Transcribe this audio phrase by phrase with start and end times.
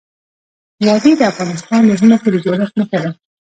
[0.85, 3.11] وادي د افغانستان د ځمکې د جوړښت نښه ده.